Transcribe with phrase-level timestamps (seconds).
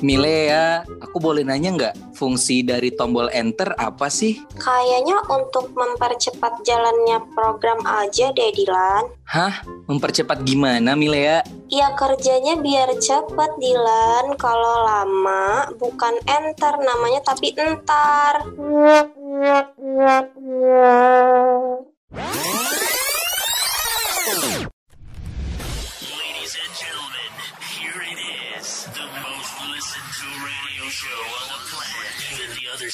[0.00, 4.40] Milea, aku boleh nanya nggak fungsi dari tombol enter apa sih?
[4.56, 9.12] Kayaknya untuk mempercepat jalannya program aja deh Dilan.
[9.28, 9.60] Hah?
[9.86, 11.44] Mempercepat gimana Milea?
[11.68, 14.40] Ya kerjanya biar cepet Dilan.
[14.40, 18.40] Kalau lama bukan enter namanya tapi entar.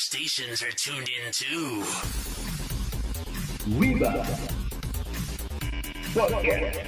[0.07, 1.83] Stations are tuned in too.
[3.75, 4.23] Wiba
[6.15, 6.79] Podcast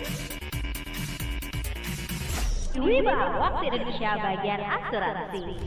[2.79, 5.59] Wiba, waktu Indonesia bagian asuransi.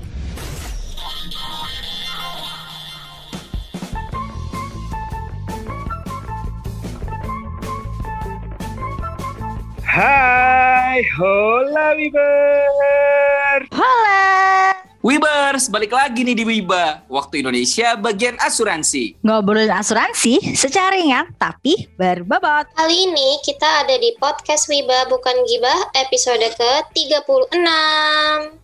[9.84, 14.71] Hai, hola Wiber Hola.
[15.02, 17.02] Wibers, balik lagi nih di Wiba.
[17.10, 19.18] Waktu Indonesia bagian asuransi.
[19.26, 22.70] Ngobrolin asuransi secara ringan tapi berbobot.
[22.78, 27.66] Kali ini kita ada di podcast Wiba Bukan Gibah episode ke-36.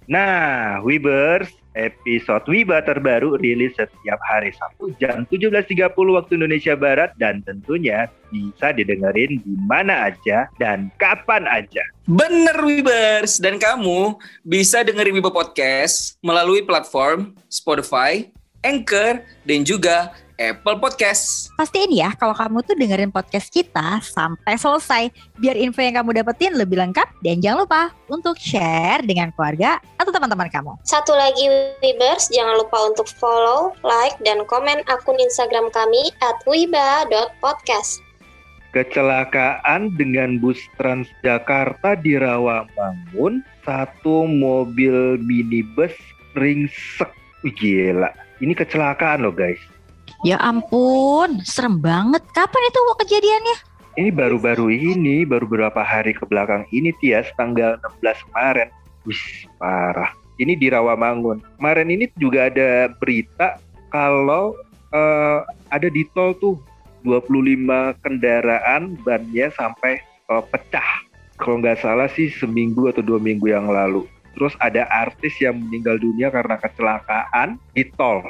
[0.05, 7.45] Nah, Wibers, episode Wiba terbaru rilis setiap hari Sabtu jam 17.30 waktu Indonesia Barat dan
[7.45, 11.85] tentunya bisa didengerin di mana aja dan kapan aja.
[12.09, 18.27] Bener Wibers, dan kamu bisa dengerin Wiba Podcast melalui platform Spotify,
[18.65, 21.49] Anchor, dan juga Apple Podcast.
[21.57, 25.09] Pastiin ya kalau kamu tuh dengerin podcast kita sampai selesai
[25.41, 30.13] biar info yang kamu dapetin lebih lengkap dan jangan lupa untuk share dengan keluarga atau
[30.13, 30.77] teman-teman kamu.
[30.85, 31.49] Satu lagi
[31.81, 38.05] Wibers, jangan lupa untuk follow, like, dan komen akun Instagram kami at wiba.podcast.
[38.77, 45.95] Kecelakaan dengan bus Transjakarta di Rawamangun, satu mobil minibus
[46.37, 47.09] ringsek.
[47.41, 48.09] Wih, Gila,
[48.41, 49.61] ini kecelakaan loh guys.
[50.25, 52.25] Ya ampun, serem banget.
[52.33, 53.57] Kapan itu kok kejadiannya?
[53.97, 58.69] Ini baru-baru ini, baru beberapa hari ke belakang ini Tias, tanggal 16 kemarin.
[59.05, 59.25] Wih,
[59.57, 60.13] parah.
[60.37, 61.41] Ini di Rawamangun.
[61.57, 63.57] Kemarin ini juga ada berita
[63.89, 64.53] kalau
[64.93, 65.39] eh,
[65.73, 66.61] ada di tol tuh
[67.05, 71.05] 25 kendaraan bannya sampai eh, pecah.
[71.37, 74.05] Kalau nggak salah sih seminggu atau dua minggu yang lalu.
[74.37, 78.21] Terus ada artis yang meninggal dunia karena kecelakaan di tol.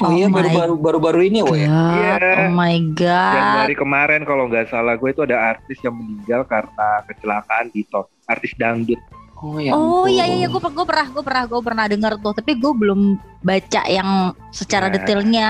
[0.00, 1.68] Oh, Oh iya my baru-baru baru-baru ini oh ya.
[1.68, 2.16] God, Iya.
[2.40, 3.34] Oh my god.
[3.36, 8.08] Januari kemarin kalau nggak salah gue itu ada artis yang meninggal karena kecelakaan di tol.
[8.24, 8.96] Artis dangdut.
[9.40, 9.72] Oh ya.
[9.72, 13.00] Oh iya iya gue gue pernah gue pernah gue pernah dengar tuh tapi gue belum
[13.40, 15.48] baca yang secara Nah, detailnya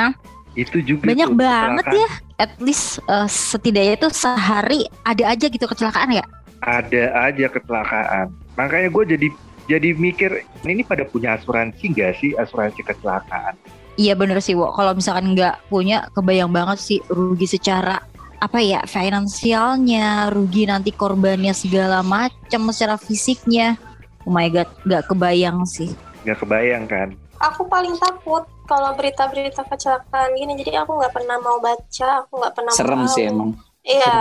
[0.58, 2.08] Itu juga banyak tuh banget ya
[2.38, 6.26] at least eh, setidaknya itu sehari ada aja gitu kecelakaan ya
[6.60, 8.26] Ada aja kecelakaan.
[8.54, 9.28] Makanya gue jadi
[9.66, 13.54] jadi mikir ini pada punya asuransi nggak sih asuransi kecelakaan?
[13.96, 17.98] Iya bener sih Wo kalau misalkan nggak punya kebayang banget sih rugi secara
[18.40, 23.76] apa ya finansialnya rugi nanti korbannya segala macam secara fisiknya
[24.24, 25.90] oh my god nggak kebayang sih
[26.20, 27.08] Nggak kebayang kan?
[27.40, 32.52] Aku paling takut kalau berita-berita kecelakaan gini, jadi aku nggak pernah mau baca, aku nggak
[32.52, 33.32] pernah Serem mau sih tahu.
[33.32, 33.50] emang.
[33.80, 34.14] Iya,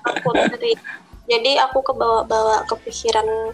[0.00, 0.72] takut dari.
[1.28, 3.52] Jadi aku kebawa-bawa kepikiran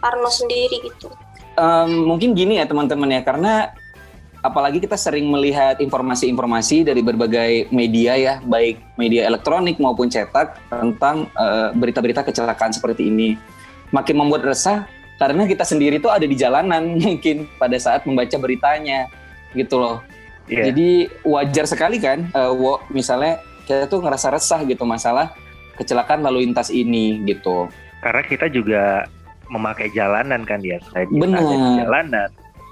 [0.00, 1.08] Parno sendiri gitu.
[1.56, 3.72] Em, mungkin gini ya teman-teman ya karena
[4.44, 11.32] apalagi kita sering melihat informasi-informasi dari berbagai media ya baik media elektronik maupun cetak tentang
[11.32, 13.40] eh, berita-berita kecelakaan seperti ini.
[13.88, 14.84] Makin membuat resah
[15.16, 19.08] karena kita sendiri tuh ada di jalanan mungkin pada saat membaca beritanya
[19.56, 20.04] gitu loh.
[20.44, 20.68] Iya.
[20.68, 25.32] jadi wajar sekali kan eh, Wo, misalnya kita tuh ngerasa resah gitu masalah
[25.80, 27.72] kecelakaan lalu lintas ini gitu.
[28.04, 29.08] Karena kita juga
[29.48, 30.76] memakai jalanan kan ya.
[30.92, 32.28] Ada di jalanan,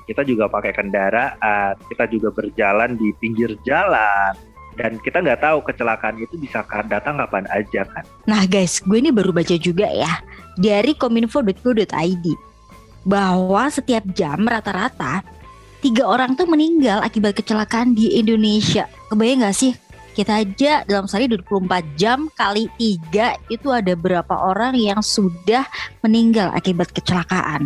[0.06, 4.34] kita juga pakai kendaraan, kita juga berjalan di pinggir jalan.
[4.72, 8.08] Dan kita nggak tahu kecelakaan itu bisa datang kapan aja kan.
[8.24, 10.24] Nah guys, gue ini baru baca juga ya
[10.56, 12.26] dari kominfo.go.id
[13.04, 15.20] bahwa setiap jam rata-rata
[15.84, 18.88] tiga orang tuh meninggal akibat kecelakaan di Indonesia.
[19.10, 19.72] Kebayang gak sih?
[20.12, 25.64] Kita aja dalam sehari 24 jam kali tiga itu ada berapa orang yang sudah
[26.04, 27.64] meninggal akibat kecelakaan.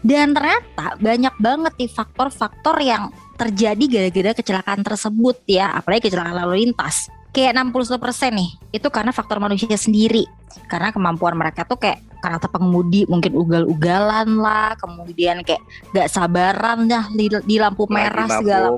[0.00, 6.64] Dan ternyata banyak banget nih faktor-faktor yang terjadi gara-gara kecelakaan tersebut ya, apalagi kecelakaan lalu
[6.64, 7.12] lintas.
[7.34, 10.22] Kayak 61% nih, itu karena faktor manusia sendiri.
[10.70, 15.60] Karena kemampuan mereka tuh kayak karakter pengemudi mungkin ugal-ugalan lah, kemudian kayak
[15.92, 18.38] gak sabaran dah di, di lampu Lagi merah mabuk.
[18.40, 18.68] segala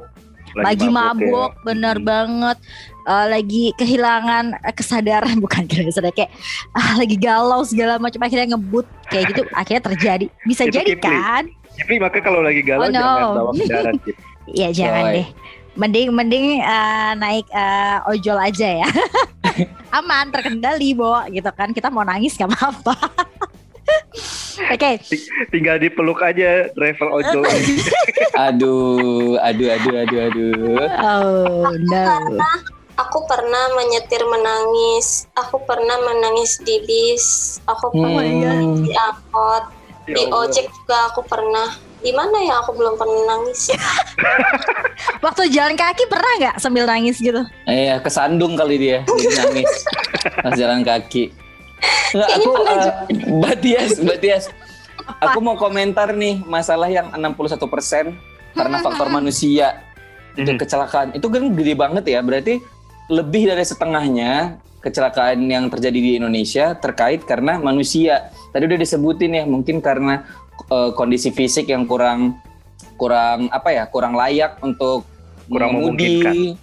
[0.57, 1.63] lagi, mabuk, ya.
[1.69, 2.07] bener Hmm.
[2.09, 2.59] banget.
[3.07, 6.35] Eh, lagi kehilangan eh, kesadaran bukan kesadaran kayak
[6.75, 11.07] ah, lagi galau segala macam akhirnya ngebut kayak gitu akhirnya terjadi bisa Itu jadi Kipli.
[11.07, 11.47] kan
[11.79, 12.99] Tapi makanya kalau lagi galau Oh, no.
[12.99, 14.17] jangan bawa kendaraan Cip.
[14.51, 15.29] ya jangan deh
[15.77, 18.89] mending mending eh, naik eh, ojol aja ya
[19.95, 22.97] aman terkendali bo gitu kan kita mau nangis gak apa-apa
[24.67, 24.91] oke
[25.55, 27.45] Tinggal dipeluk aja driver ojol.
[28.35, 30.87] Aduh, aduh, aduh, aduh, aduh.
[30.99, 32.03] oh no
[32.97, 35.29] Aku pernah menyetir menangis.
[35.37, 37.59] Aku pernah menangis di bis.
[37.69, 38.81] Aku pernah Hmm.
[38.81, 39.65] di angkot.
[40.07, 41.77] Ya Di ojek juga aku pernah.
[42.01, 43.69] Di mana ya aku belum pernah nangis.
[45.25, 49.73] waktu jalan kaki pernah nggak sambil nangis gitu Iya, kesandung kali dia, jadi nangis
[50.41, 51.35] pas jalan kaki.
[52.15, 52.93] Nggak, aku pernah eh, juga.
[53.29, 54.45] Mbak Tias, Mbak Tias.
[55.21, 57.61] Aku mau komentar nih masalah yang 61%
[58.57, 59.85] karena faktor manusia
[60.35, 61.13] itu kecelakaan.
[61.13, 62.21] Itu kan gede banget ya.
[62.25, 62.59] Berarti
[63.07, 68.31] lebih dari setengahnya kecelakaan yang terjadi di Indonesia terkait karena manusia.
[68.55, 70.23] Tadi udah disebutin ya, mungkin karena
[70.71, 72.39] eh, kondisi fisik yang kurang
[72.97, 75.07] kurang apa ya, kurang layak untuk
[75.47, 76.59] Kurang mengemudi.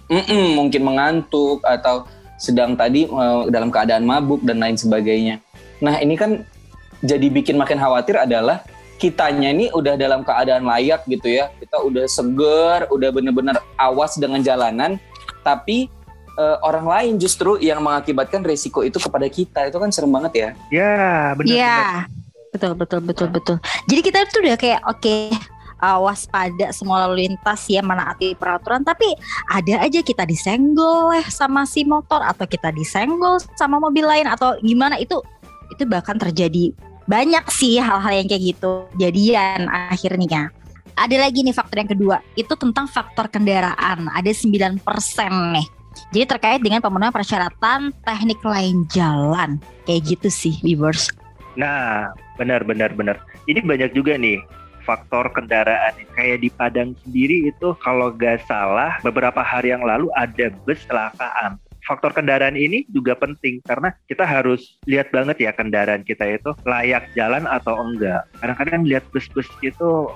[0.60, 2.04] Mungkin mengantuk atau
[2.36, 5.40] sedang tadi eh, dalam keadaan mabuk dan lain sebagainya.
[5.80, 6.44] Nah, ini kan
[7.00, 8.64] jadi bikin makin khawatir adalah
[9.00, 11.48] kitanya ini udah dalam keadaan layak gitu ya.
[11.56, 15.00] Kita udah seger, udah bener-bener awas dengan jalanan,
[15.40, 15.88] tapi
[16.38, 19.60] eh, orang lain justru yang mengakibatkan resiko itu kepada kita.
[19.68, 20.48] Itu kan serem banget ya.
[20.70, 20.98] Ya,
[21.38, 21.54] benar.
[21.54, 21.80] Iya,
[22.54, 23.56] betul betul betul betul.
[23.90, 25.16] Jadi kita tuh udah kayak oke
[25.84, 29.06] uh, waspada semua lalu lintas ya menaati peraturan, tapi
[29.52, 34.56] ada aja kita disenggol eh sama si motor atau kita disenggol sama mobil lain atau
[34.64, 35.20] gimana itu
[35.72, 36.70] itu bahkan terjadi
[37.04, 40.48] banyak sih hal-hal yang kayak gitu jadian akhirnya.
[40.94, 44.06] Ada lagi nih faktor yang kedua, itu tentang faktor kendaraan.
[44.14, 44.78] Ada 9%
[45.58, 45.66] nih.
[46.14, 49.58] Jadi terkait dengan pemenuhan persyaratan teknik lain jalan.
[49.84, 51.10] Kayak gitu sih, viewers.
[51.54, 53.16] Nah, benar benar benar.
[53.46, 54.42] Ini banyak juga nih
[54.84, 55.96] faktor kendaraan.
[56.14, 61.58] Kayak di Padang sendiri itu kalau nggak salah beberapa hari yang lalu ada bus kecelakaan.
[61.84, 67.12] Faktor kendaraan ini juga penting karena kita harus lihat banget ya kendaraan kita itu layak
[67.12, 68.24] jalan atau enggak.
[68.40, 70.08] Kadang-kadang lihat bus-bus itu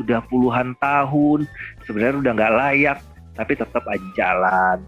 [0.00, 1.44] udah puluhan tahun
[1.84, 2.98] sebenarnya udah nggak layak
[3.36, 4.78] tapi tetap aja jalan.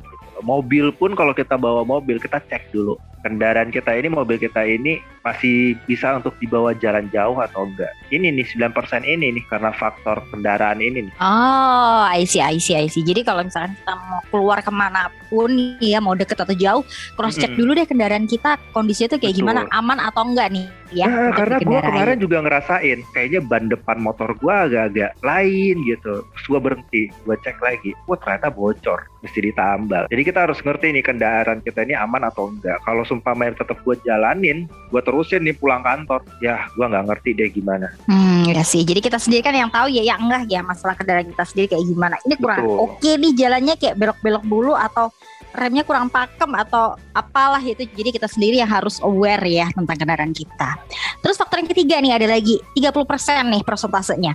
[0.42, 4.98] Mobil pun kalau kita bawa mobil kita cek dulu kendaraan kita ini, mobil kita ini
[5.22, 7.94] masih bisa untuk dibawa jalan jauh atau enggak.
[8.10, 11.14] Ini nih 9% ini nih karena faktor kendaraan ini nih.
[11.22, 13.06] Oh, I see, I see, I see.
[13.06, 16.82] Jadi kalau misalkan kita mau keluar ke mana pun nih ya, mau deket atau jauh,
[17.14, 17.62] cross check Mm-mm.
[17.62, 19.42] dulu deh kendaraan kita kondisinya tuh kayak Betul.
[19.46, 21.08] gimana, aman atau enggak nih ya.
[21.08, 21.88] Nah, karena dikendarai.
[21.88, 26.20] kemarin juga ngerasain kayaknya ban depan motor gua agak-agak lain gitu.
[26.20, 27.90] Terus gua berhenti, gua cek lagi.
[28.04, 30.04] Wah, ternyata bocor, mesti ditambal.
[30.12, 32.78] Jadi kita harus ngerti nih kendaraan kita ini aman atau enggak.
[32.84, 36.24] Kalau sumpah tetap gua jalanin, gua terusin nih pulang kantor.
[36.40, 37.92] Ya, gua nggak ngerti deh gimana.
[38.08, 38.80] Hmm, ya sih.
[38.80, 41.84] Jadi kita sendiri kan yang tahu ya, ya enggak ya masalah kendaraan kita sendiri kayak
[41.84, 42.16] gimana.
[42.24, 42.76] Ini kurang Betul.
[42.80, 45.12] oke nih jalannya kayak belok-belok dulu atau
[45.52, 47.84] remnya kurang pakem atau apalah itu.
[47.84, 50.80] Jadi kita sendiri yang harus aware ya tentang kendaraan kita.
[51.20, 54.32] Terus faktor yang ketiga nih ada lagi 30% nih persentasenya.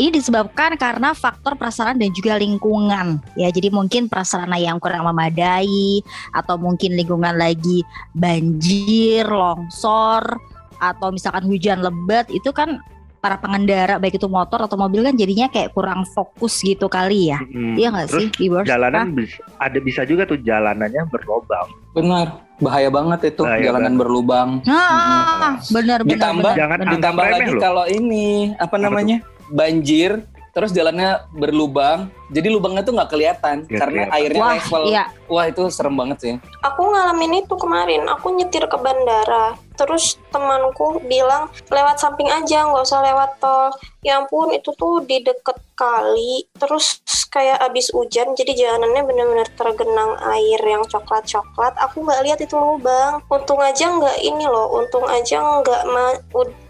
[0.00, 3.20] Ini disebabkan karena faktor prasarana dan juga lingkungan.
[3.36, 6.00] Ya, jadi mungkin prasarana yang kurang memadai
[6.32, 7.84] atau mungkin lingkungan lagi
[8.16, 10.40] banjir, longsor
[10.80, 12.80] atau misalkan hujan lebat itu kan
[13.20, 17.36] para pengendara baik itu motor atau mobil kan jadinya kayak kurang fokus gitu kali ya.
[17.44, 17.76] Mm-mm.
[17.76, 18.64] Iya nggak sih, viewers?
[18.64, 21.68] jalanan bis- ada bisa juga tuh jalanannya berlobang.
[21.92, 24.00] Benar, bahaya banget itu Bahaya jalanan banget.
[24.00, 24.48] berlubang.
[24.64, 26.16] Ah, benar benar.
[26.16, 26.92] Ditambah- benar, Jangan benar.
[26.96, 27.60] Ditambah lagi loh.
[27.60, 29.16] kalau ini apa namanya
[29.50, 34.16] banjir, terus jalannya berlubang, jadi lubangnya tuh nggak kelihatan Nggak karena kelihatan.
[34.22, 34.82] airnya Wah, level.
[34.86, 35.04] iya.
[35.26, 36.34] Wah itu serem banget sih.
[36.62, 38.02] Aku ngalamin itu kemarin.
[38.08, 39.54] Aku nyetir ke bandara.
[39.74, 43.70] Terus temanku bilang lewat samping aja, nggak usah lewat tol.
[44.02, 46.44] Ya ampun, itu tuh di deket kali.
[46.54, 46.98] Terus
[47.30, 51.78] kayak abis hujan, jadi jalanannya bener-bener tergenang air yang coklat-coklat.
[51.78, 53.22] Aku nggak lihat itu lubang.
[53.26, 54.66] Untung aja nggak ini loh.
[54.76, 56.20] Untung aja nggak ma-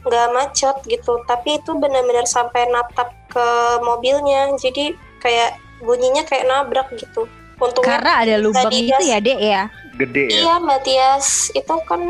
[0.05, 1.17] nggak macet gitu.
[1.25, 3.47] Tapi itu bener-bener sampai natap ke
[3.81, 4.53] mobilnya.
[4.55, 7.29] Jadi kayak bunyinya kayak nabrak gitu.
[7.61, 9.69] Untungnya Karena ada lubang itu ya, Dek ya.
[10.01, 10.39] Gede ya.
[10.41, 12.09] Iya Mbak Tias, itu kan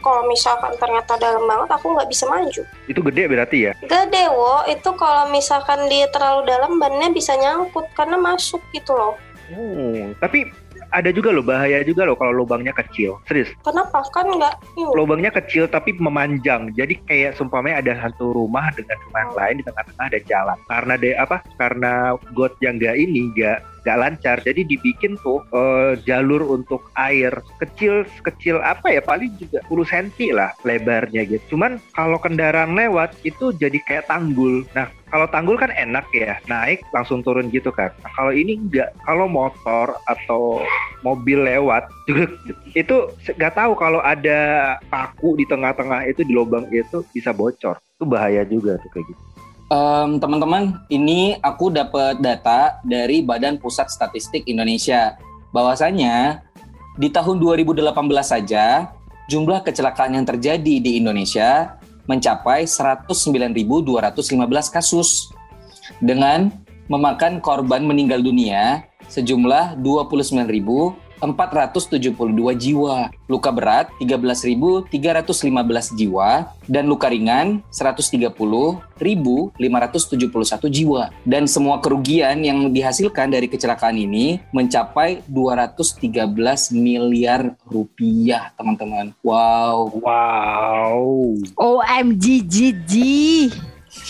[0.00, 2.62] kalau misalkan ternyata dalam banget aku nggak bisa maju.
[2.88, 3.72] Itu gede berarti ya.
[3.84, 9.20] Gede wo, itu kalau misalkan dia terlalu dalam bannya bisa nyangkut karena masuk gitu loh.
[9.52, 10.48] Oh, tapi
[10.92, 13.18] ada juga loh bahaya juga loh kalau lubangnya kecil.
[13.26, 13.50] Serius.
[13.62, 14.02] Kenapa?
[14.14, 14.54] Kan nggak.
[14.94, 16.70] Lubangnya kecil tapi memanjang.
[16.74, 20.58] Jadi kayak sumpahnya ada satu rumah dengan rumah yang lain di tengah-tengah ada jalan.
[20.70, 21.36] Karena deh apa?
[21.58, 21.92] Karena
[22.34, 24.36] got yang enggak ini enggak nggak lancar.
[24.42, 27.30] Jadi dibikin tuh eh, jalur untuk air
[27.62, 31.54] kecil kecil apa ya paling juga 10 cm lah lebarnya gitu.
[31.54, 34.66] Cuman kalau kendaraan lewat itu jadi kayak tanggul.
[34.74, 37.94] Nah kalau tanggul kan enak ya naik langsung turun gitu kan.
[38.02, 38.90] Nah, kalau ini enggak.
[39.06, 40.66] Kalau motor atau
[41.06, 42.26] mobil lewat juga
[42.74, 42.96] itu
[43.38, 47.78] nggak tahu kalau ada paku di tengah-tengah itu di lubang itu bisa bocor.
[47.96, 49.22] Itu bahaya juga tuh kayak gitu.
[49.66, 55.18] Em, teman-teman, ini aku dapat data dari Badan Pusat Statistik Indonesia.
[55.50, 56.46] Bahwasanya
[56.94, 57.82] di tahun 2018
[58.22, 58.94] saja
[59.26, 65.34] jumlah kecelakaan yang terjadi di Indonesia mencapai 109.215 kasus
[65.98, 66.54] dengan
[66.86, 69.82] memakan korban meninggal dunia sejumlah
[71.20, 79.56] 29.472 jiwa, luka berat 13.315 jiwa, dan luka ringan 130.571
[80.68, 81.10] jiwa.
[81.24, 89.14] Dan semua kerugian yang dihasilkan dari kecelakaan ini mencapai 213 miliar rupiah, teman-teman.
[89.24, 89.90] Wow.
[90.02, 91.36] Wow.
[91.56, 92.92] OMG GG.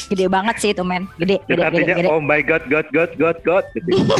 [0.07, 1.11] Gede banget sih itu men.
[1.19, 2.09] Gede, gede, gede, artinya gede.
[2.15, 3.65] oh my god, god, god, god, god.
[3.75, 3.91] Gitu.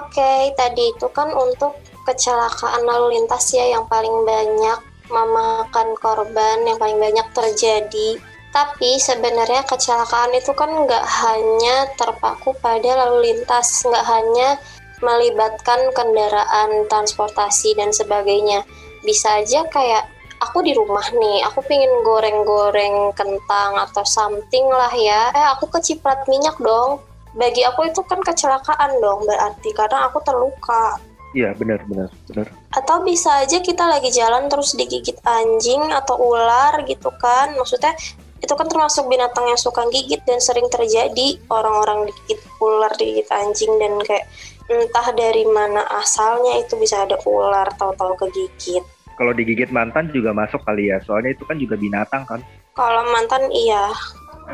[0.00, 4.78] Oke, tadi itu kan untuk kecelakaan lalu lintas ya yang paling banyak
[5.10, 8.18] memakan korban, yang paling banyak terjadi.
[8.54, 14.56] Tapi sebenarnya kecelakaan itu kan nggak hanya terpaku pada lalu lintas, nggak hanya
[15.04, 18.64] melibatkan kendaraan transportasi dan sebagainya.
[19.04, 20.08] Bisa aja kayak
[20.40, 25.32] aku di rumah nih, aku pengen goreng-goreng kentang atau something lah ya.
[25.32, 27.00] Eh, aku keciprat minyak dong.
[27.36, 30.96] Bagi aku itu kan kecelakaan dong berarti karena aku terluka.
[31.36, 32.48] Iya benar benar benar.
[32.72, 37.52] Atau bisa aja kita lagi jalan terus digigit anjing atau ular gitu kan.
[37.60, 37.92] Maksudnya
[38.40, 43.68] itu kan termasuk binatang yang suka gigit dan sering terjadi orang-orang digigit ular, digigit anjing
[43.76, 44.24] dan kayak
[44.72, 48.95] entah dari mana asalnya itu bisa ada ular tahu-tahu kegigit.
[49.16, 52.40] Kalau digigit mantan juga masuk kali ya, soalnya itu kan juga binatang kan.
[52.76, 53.88] Kalau mantan iya,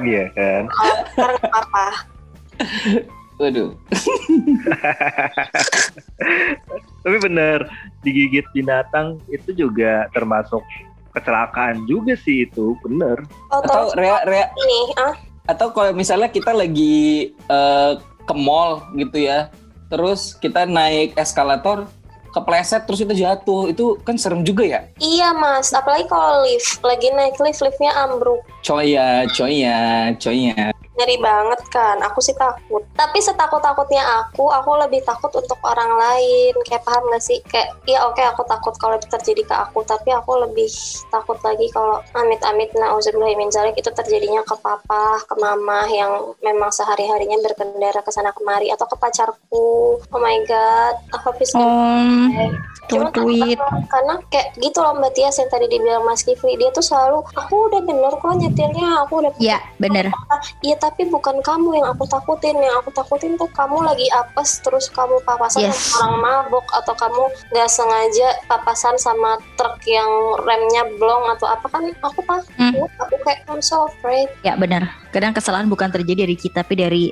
[0.00, 0.62] Iya kan.
[0.73, 1.87] kalau sekarang apa.
[3.42, 3.71] Waduh.
[7.02, 7.66] Tapi bener
[8.07, 10.62] digigit binatang itu juga termasuk
[11.12, 13.21] kecelakaan juga sih itu bener.
[13.50, 15.14] Atau Atau rea, rea, ini ah
[15.50, 19.50] atau kalau misalnya kita lagi eh, ke mall gitu ya,
[19.90, 21.90] terus kita naik eskalator,
[22.32, 24.80] kepleset terus itu jatuh, itu kan serem juga ya.
[24.98, 28.40] iya mas, apalagi kalau lift lagi naik lift liftnya ambruk.
[28.64, 30.72] Coy ya, coy ya, coy ya.
[31.02, 32.87] Ngeri banget kan aku sih takut.
[32.94, 36.54] Tapi setakut takutnya aku aku lebih takut untuk orang lain.
[36.62, 37.42] Kayak paham gak sih?
[37.50, 39.82] Kayak ya oke aku takut kalau itu terjadi ke aku.
[39.82, 40.71] Tapi aku lebih
[41.11, 47.11] takut lagi kalau amit-amit nauzubillahimin zalik itu terjadinya ke papa ke mama yang memang sehari
[47.11, 49.99] harinya berkendara ke sana kemari atau ke pacarku.
[49.99, 52.30] Oh my god aku bisa Om,
[52.84, 53.56] Cuma tweet.
[53.56, 57.22] karena- karena kayak gitu loh Mbak Tias yang tadi dibilang Mas Kifli dia tuh selalu
[57.32, 60.10] aku udah bener kok nyetirnya aku udah Ya, bener.
[60.60, 64.86] Iya tapi bukan kamu yang aku takutin Yang aku takutin tuh kamu lagi apes Terus
[64.88, 65.78] kamu papasan Yes.
[65.90, 70.08] sama orang mabok Atau kamu gak sengaja papasan sama truk yang
[70.40, 72.74] remnya blong Atau apa kan Aku takut Hmm.
[72.98, 74.84] Aku kayak I'm so afraid Ya bener.
[75.10, 77.04] Kadang kesalahan bukan terjadi dari kita, tapi dari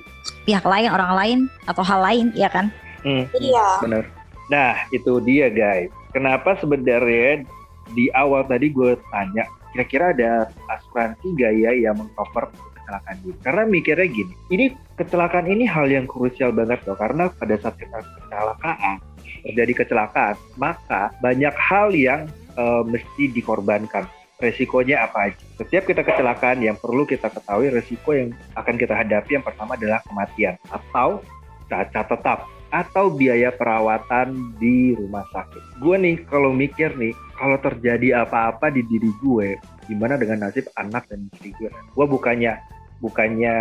[0.42, 2.72] pihak lain, orang lain, atau hal lain, ya kan?
[3.00, 4.04] Hmm, Iya bener.
[4.50, 5.88] Nah itu dia guys.
[6.10, 7.46] Kenapa sebenarnya
[7.94, 13.32] di awal tadi gue tanya kira-kira ada asuransi gak ya yang mengcover kecelakaan ini?
[13.46, 14.64] Karena mikirnya gini, ini
[14.98, 16.98] kecelakaan ini hal yang krusial banget loh.
[16.98, 18.98] Karena pada saat kita kecelakaan
[19.46, 22.26] terjadi kecelakaan, maka banyak hal yang
[22.58, 24.10] eh, mesti dikorbankan.
[24.40, 25.36] Resikonya apa aja?
[25.60, 30.00] Setiap kita kecelakaan yang perlu kita ketahui resiko yang akan kita hadapi yang pertama adalah
[30.08, 31.20] kematian atau
[31.68, 35.82] cacat tetap atau biaya perawatan di rumah sakit.
[35.82, 39.58] Gue nih kalau mikir nih, kalau terjadi apa-apa di diri gue,
[39.90, 41.70] gimana dengan nasib anak dan istri gue?
[41.94, 42.58] Gue bukannya
[43.02, 43.54] bukannya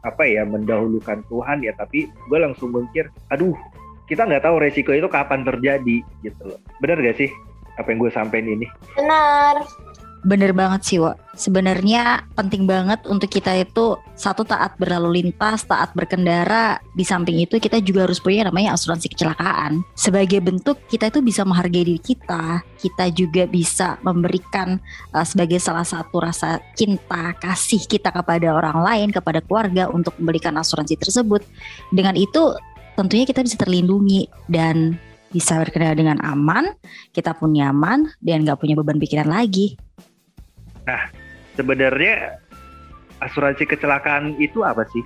[0.00, 3.54] apa ya mendahulukan Tuhan ya, tapi gue langsung mikir, aduh
[4.10, 6.58] kita nggak tahu resiko itu kapan terjadi gitu loh.
[6.82, 7.30] Bener gak sih
[7.78, 8.66] apa yang gue sampein ini?
[8.98, 9.62] Benar
[10.20, 11.16] Bener banget sih, Wak.
[11.32, 16.76] Sebenarnya penting banget untuk kita itu satu taat berlalu lintas, taat berkendara.
[16.92, 19.80] Di samping itu kita juga harus punya namanya asuransi kecelakaan.
[19.96, 22.60] Sebagai bentuk kita itu bisa menghargai diri kita.
[22.76, 24.76] Kita juga bisa memberikan
[25.16, 30.52] uh, sebagai salah satu rasa cinta, kasih kita kepada orang lain, kepada keluarga untuk memberikan
[30.60, 31.40] asuransi tersebut.
[31.88, 32.52] Dengan itu
[32.92, 35.00] tentunya kita bisa terlindungi dan
[35.30, 36.74] bisa berkendara dengan aman,
[37.14, 39.78] kita pun nyaman dan nggak punya beban pikiran lagi.
[41.58, 42.40] Sebenarnya
[43.20, 45.04] asuransi kecelakaan itu apa sih?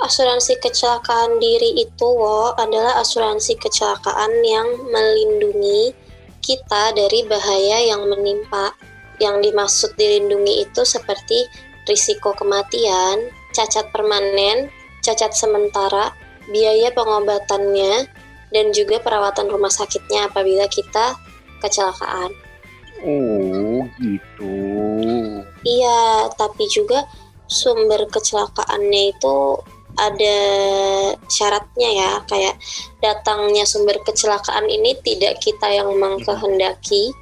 [0.00, 5.94] Asuransi kecelakaan diri itu wo, adalah asuransi kecelakaan yang melindungi
[6.42, 8.74] kita dari bahaya yang menimpa.
[9.22, 11.46] Yang dimaksud dilindungi itu seperti
[11.86, 14.66] risiko kematian, cacat permanen,
[15.06, 16.10] cacat sementara,
[16.50, 18.10] biaya pengobatannya,
[18.50, 21.14] dan juga perawatan rumah sakitnya apabila kita
[21.62, 22.34] kecelakaan.
[23.04, 24.63] Oh, gitu.
[25.64, 27.08] Iya, tapi juga
[27.48, 29.36] sumber kecelakaannya itu
[29.94, 30.38] ada
[31.30, 32.54] syaratnya ya, kayak
[32.98, 37.14] datangnya sumber kecelakaan ini tidak kita yang mengkehendaki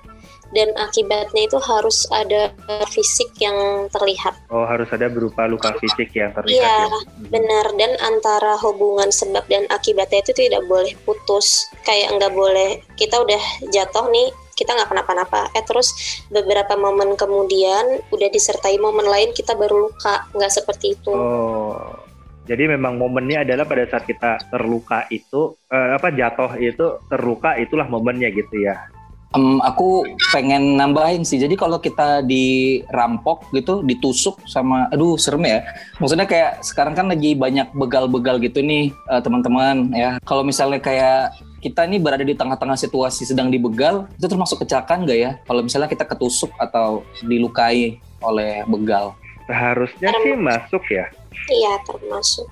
[0.52, 2.52] dan akibatnya itu harus ada
[2.92, 4.36] fisik yang terlihat.
[4.52, 7.00] Oh, harus ada berupa luka fisik yang terlihat Iya, ya.
[7.32, 11.72] benar dan antara hubungan sebab dan akibatnya itu tidak boleh putus.
[11.88, 15.50] Kayak nggak boleh kita udah jatuh nih kita nggak kenapa-napa.
[15.56, 15.92] Eh terus
[16.28, 20.28] beberapa momen kemudian udah disertai momen lain kita baru luka.
[20.36, 21.12] Nggak seperti itu.
[21.12, 22.02] Oh.
[22.42, 27.86] Jadi memang momennya adalah pada saat kita terluka itu eh, apa jatuh itu terluka itulah
[27.86, 28.90] momennya gitu ya.
[29.32, 30.04] Em, aku
[30.34, 31.40] pengen nambahin sih.
[31.40, 35.64] Jadi kalau kita dirampok gitu, ditusuk sama, aduh serem ya.
[35.96, 40.20] Maksudnya kayak sekarang kan lagi banyak begal-begal gitu nih eh, teman-teman ya.
[40.26, 41.32] Kalau misalnya kayak
[41.62, 45.30] kita nih berada di tengah-tengah situasi sedang dibegal, itu termasuk kecelakaan nggak ya?
[45.46, 49.14] Kalau misalnya kita ketusuk atau dilukai oleh begal.
[49.46, 51.06] Seharusnya sih masuk ya.
[51.48, 52.46] Iya termasuk.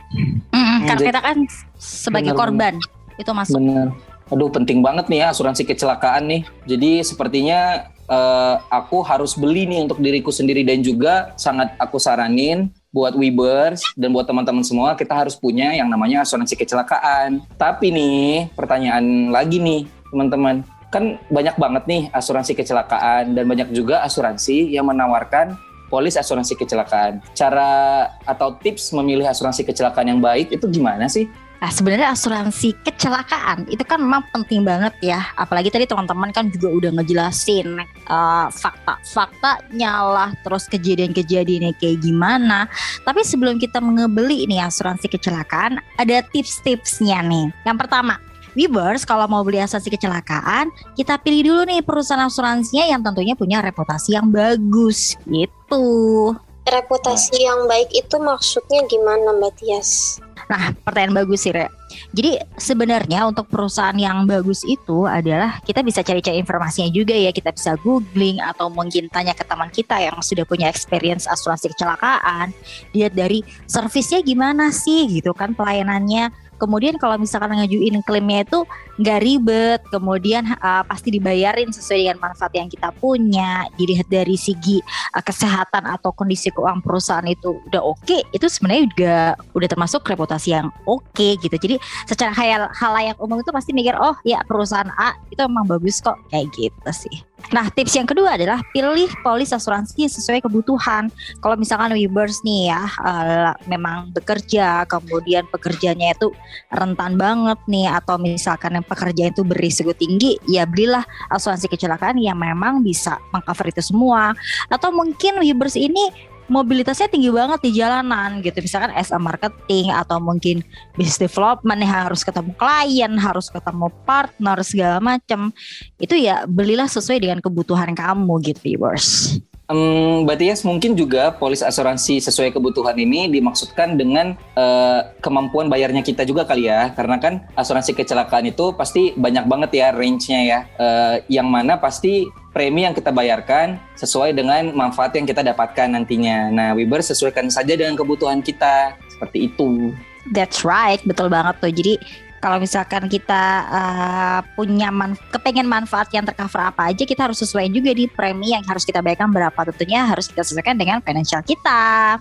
[0.55, 1.39] Mm-mm, karena jadi- kita kan
[1.77, 2.75] sebagai Bener, korban
[3.19, 3.59] itu masuk.
[3.59, 3.87] Bener.
[4.31, 6.43] Aduh penting banget nih ya asuransi kecelakaan nih.
[6.71, 12.71] Jadi sepertinya eh, aku harus beli nih untuk diriku sendiri dan juga sangat aku saranin
[12.91, 17.43] buat Webers dan buat teman-teman semua kita harus punya yang namanya asuransi kecelakaan.
[17.55, 20.67] Tapi nih pertanyaan lagi nih teman-teman.
[20.91, 25.55] Kan banyak banget nih asuransi kecelakaan dan banyak juga asuransi yang menawarkan
[25.87, 27.23] polis asuransi kecelakaan.
[27.35, 31.31] Cara atau tips memilih asuransi kecelakaan yang baik itu gimana sih?
[31.61, 35.21] Nah, sebenarnya asuransi kecelakaan itu kan memang penting banget ya.
[35.37, 42.65] Apalagi tadi teman-teman kan juga udah ngejelasin eh, fakta-faktanya lah, terus kejadian-kejadiannya kayak gimana.
[43.05, 47.53] Tapi sebelum kita mengebeli nih asuransi kecelakaan, ada tips-tipsnya nih.
[47.69, 48.17] Yang pertama,
[48.59, 53.63] Webers kalau mau beli asuransi kecelakaan, kita pilih dulu nih perusahaan asuransinya yang tentunya punya
[53.63, 56.35] reputasi yang bagus gitu.
[56.67, 60.21] Reputasi yang baik itu maksudnya gimana Mbak Tias?
[60.51, 61.71] Nah, pertanyaan bagus sih, Re.
[62.11, 67.31] Jadi sebenarnya untuk perusahaan yang bagus itu adalah kita bisa cari-cari informasinya juga ya.
[67.31, 72.51] Kita bisa googling atau mungkin tanya ke teman kita yang sudah punya experience asuransi kecelakaan.
[72.91, 76.35] Lihat dari servisnya gimana sih gitu kan pelayanannya.
[76.59, 78.67] Kemudian kalau misalkan ngajuin klaimnya itu
[79.01, 83.65] nggak ribet, kemudian uh, pasti dibayarin sesuai dengan manfaat yang kita punya.
[83.81, 84.85] Dilihat dari segi
[85.17, 89.17] uh, kesehatan atau kondisi keuangan perusahaan itu udah oke, itu sebenarnya juga
[89.57, 91.57] udah termasuk reputasi yang oke gitu.
[91.57, 96.05] Jadi secara hal halayak umum itu pasti mikir oh ya perusahaan A itu emang bagus
[96.05, 97.25] kok kayak gitu sih.
[97.49, 101.09] Nah tips yang kedua adalah pilih polis asuransi sesuai kebutuhan.
[101.41, 106.29] Kalau misalkan Webers nih ya eh, memang bekerja kemudian pekerjaannya itu
[106.69, 112.35] rentan banget nih atau misalkan yang pekerjaan itu berisiko tinggi ya belilah asuransi kecelakaan yang
[112.35, 114.35] memang bisa mengcover itu semua.
[114.67, 116.11] Atau mungkin Webers ini
[116.51, 118.59] mobilitasnya tinggi banget di jalanan gitu.
[118.59, 120.67] Misalkan as a marketing atau mungkin
[120.99, 125.55] business development yang harus ketemu klien harus ketemu partner segala macam.
[126.03, 129.39] Itu ya belilah sesuai dengan kebutuhan kamu gitu viewers
[129.71, 136.03] Em, Mbak Tias mungkin juga polis asuransi sesuai kebutuhan ini dimaksudkan dengan eh, kemampuan bayarnya
[136.03, 140.61] kita juga kali ya karena kan asuransi kecelakaan itu pasti banyak banget ya range-nya ya
[140.81, 142.25] Eh, yang mana pasti
[142.57, 146.49] premi yang kita bayarkan sesuai dengan manfaat yang kita dapatkan nantinya.
[146.49, 149.93] Nah, Wiber sesuaikan saja dengan kebutuhan kita seperti itu.
[150.33, 151.69] That's right, betul banget tuh.
[151.69, 151.95] Jadi
[152.41, 157.73] kalau misalkan kita uh, punya man kepengen manfaat yang tercover apa aja, kita harus sesuaikan
[157.73, 159.61] juga di premi yang harus kita bayarkan berapa.
[159.73, 162.17] Tentunya harus kita sesuaikan dengan financial kita.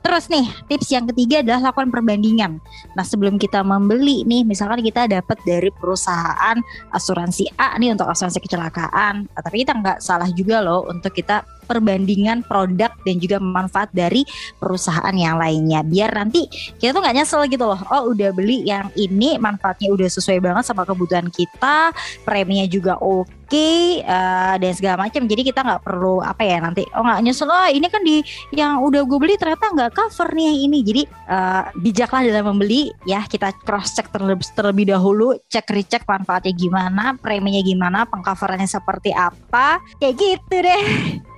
[0.00, 2.56] Terus nih, tips yang ketiga adalah lakukan perbandingan.
[2.96, 6.56] Nah, sebelum kita membeli nih, misalkan kita dapat dari perusahaan
[6.88, 11.44] asuransi A nih untuk asuransi kecelakaan, Nah, tapi kita nggak salah juga loh untuk kita
[11.68, 14.24] perbandingan produk dan juga manfaat dari
[14.56, 15.84] perusahaan yang lainnya.
[15.84, 16.48] Biar nanti
[16.80, 17.80] kita tuh nggak nyesel gitu loh.
[17.92, 21.92] Oh udah beli yang ini manfaatnya udah sesuai banget sama kebutuhan kita
[22.24, 25.24] preminya juga oke oke eh, dan segala macam.
[25.24, 28.20] Jadi kita nggak perlu apa ya nanti oh nggak nyesel oh ini kan di
[28.52, 30.78] yang udah gue beli ternyata nggak cover nih yang ini.
[30.84, 36.52] Jadi eh, bijaklah dalam membeli ya kita cross check terlebih, terlebih dahulu, cek recheck manfaatnya
[36.52, 40.84] gimana, preminya gimana, pengcoverannya seperti apa, kayak gitu deh.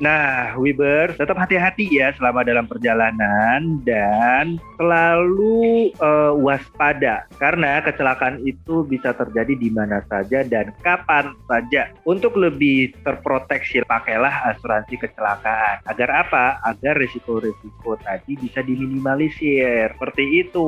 [0.01, 8.81] Nah, Wiber, tetap hati-hati ya selama dalam perjalanan dan selalu eh, waspada karena kecelakaan itu
[8.88, 11.92] bisa terjadi di mana saja dan kapan saja.
[12.11, 15.87] Untuk lebih terproteksi, pakailah asuransi kecelakaan.
[15.87, 16.59] Agar apa?
[16.66, 19.94] Agar risiko-risiko tadi bisa diminimalisir.
[19.94, 20.66] Seperti itu.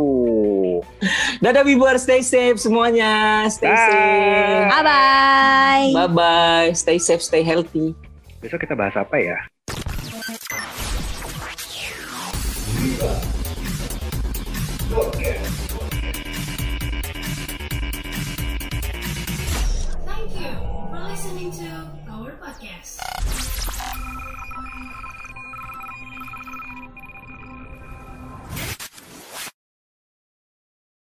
[1.43, 3.43] Dadah Wibar, stay safe semuanya.
[3.51, 3.83] Stay Bye.
[3.91, 4.65] safe.
[4.71, 5.87] Bye bye.
[5.91, 6.69] Bye bye.
[6.79, 7.91] Stay safe, stay healthy.
[8.39, 9.52] Besok kita bahas apa ya?